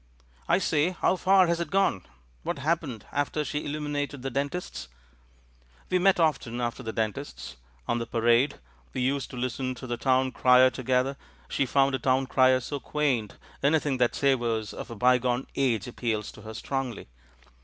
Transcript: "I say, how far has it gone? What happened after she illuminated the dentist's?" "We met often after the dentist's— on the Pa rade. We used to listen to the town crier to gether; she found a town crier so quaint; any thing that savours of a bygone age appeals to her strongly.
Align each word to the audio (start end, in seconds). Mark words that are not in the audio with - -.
"I 0.47 0.57
say, 0.57 0.89
how 0.99 1.15
far 1.15 1.45
has 1.45 1.59
it 1.59 1.69
gone? 1.69 2.07
What 2.41 2.57
happened 2.57 3.05
after 3.11 3.45
she 3.45 3.63
illuminated 3.63 4.23
the 4.23 4.31
dentist's?" 4.31 4.87
"We 5.91 5.99
met 5.99 6.19
often 6.19 6.59
after 6.59 6.81
the 6.81 6.91
dentist's— 6.91 7.57
on 7.87 7.99
the 7.99 8.07
Pa 8.07 8.17
rade. 8.17 8.55
We 8.95 9.01
used 9.01 9.29
to 9.29 9.37
listen 9.37 9.75
to 9.75 9.85
the 9.85 9.97
town 9.97 10.31
crier 10.31 10.71
to 10.71 10.81
gether; 10.81 11.17
she 11.49 11.67
found 11.67 11.93
a 11.93 11.99
town 11.99 12.25
crier 12.25 12.61
so 12.61 12.79
quaint; 12.79 13.37
any 13.61 13.77
thing 13.77 13.97
that 13.97 14.15
savours 14.15 14.73
of 14.73 14.89
a 14.89 14.95
bygone 14.95 15.45
age 15.55 15.85
appeals 15.85 16.31
to 16.31 16.41
her 16.41 16.55
strongly. 16.55 17.07